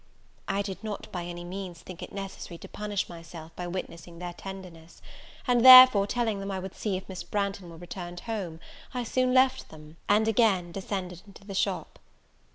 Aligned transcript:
I 0.47 0.63
did 0.63 0.83
not 0.83 1.11
by 1.11 1.25
any 1.25 1.43
means 1.43 1.81
think 1.83 2.01
it 2.01 2.11
necessary 2.11 2.57
to 2.57 2.67
punish 2.67 3.07
myself 3.07 3.55
by 3.55 3.67
witnessing 3.67 4.17
their 4.17 4.33
tenderness; 4.33 4.99
and 5.47 5.63
therefore 5.63 6.07
telling 6.07 6.39
them 6.39 6.49
I 6.49 6.57
would 6.57 6.73
see 6.73 6.97
if 6.97 7.07
Miss 7.07 7.21
Branghton 7.23 7.69
were 7.69 7.77
returned 7.77 8.21
home, 8.21 8.59
I 8.95 9.03
soon 9.03 9.31
left 9.31 9.69
them, 9.69 9.97
and 10.09 10.27
against 10.27 10.73
descended 10.73 11.21
into 11.27 11.45
the 11.45 11.53
shop. 11.53 11.99